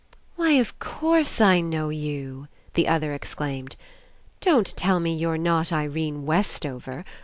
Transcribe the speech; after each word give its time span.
"Why, 0.35 0.53
of 0.53 0.79
course, 0.79 1.39
I 1.39 1.61
know 1.61 1.89
you!" 1.89 2.47
the 2.73 2.87
other 2.87 3.13
exclaimed. 3.13 3.75
"Don't 4.39 4.75
tell 4.75 4.99
me 4.99 5.13
you're 5.15 5.37
not 5.37 5.71
Irene 5.71 6.25
Westover. 6.25 7.05